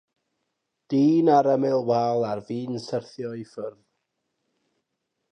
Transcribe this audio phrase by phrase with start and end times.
[0.89, 3.83] Dyn ar ymyl wal ar fin syrthio i ffwrdd.